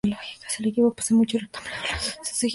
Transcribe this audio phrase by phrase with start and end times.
[0.57, 2.49] El equipo posee mucho renombre en la región por sus seguidores.